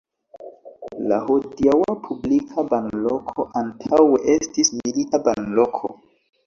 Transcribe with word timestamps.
La 1.11 1.19
hodiaŭa 1.27 1.97
publika 2.07 2.65
banloko 2.73 3.47
antaŭe 3.63 4.23
estis 4.39 4.75
milita 4.83 5.23
banloko. 5.31 5.97